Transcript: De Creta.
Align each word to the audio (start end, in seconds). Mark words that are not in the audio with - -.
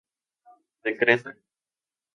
De 0.83 0.97
Creta. 0.97 1.37